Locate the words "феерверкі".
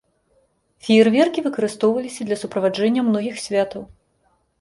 0.85-1.43